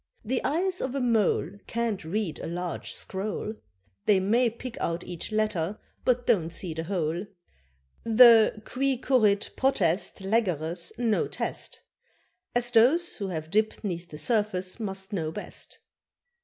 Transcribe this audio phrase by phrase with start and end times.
[0.25, 3.53] The eyes of a mole Can't read a large scroll;
[4.07, 7.27] They may pick out each letter, but don't see the whole.
[8.03, 11.81] The qui currit potest Legere's no test,
[12.55, 15.77] As those who have dipped 'neath the surface must know best.